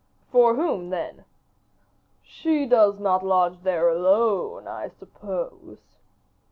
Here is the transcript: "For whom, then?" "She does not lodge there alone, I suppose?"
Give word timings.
"For 0.31 0.55
whom, 0.55 0.89
then?" 0.89 1.25
"She 2.23 2.65
does 2.65 2.97
not 2.99 3.23
lodge 3.23 3.61
there 3.61 3.87
alone, 3.87 4.67
I 4.67 4.87
suppose?" 4.87 5.97